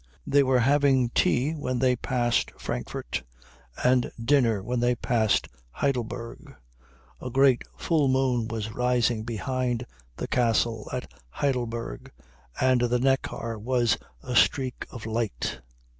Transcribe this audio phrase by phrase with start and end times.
[0.25, 3.21] They were having tea when they passed Frankfurt,
[3.83, 6.55] and dinner when they passed Heidelberg.
[7.21, 9.85] A great full moon was rising behind
[10.17, 12.11] the castle at Heidelberg,
[12.59, 15.61] and the Neckar was a streak of light.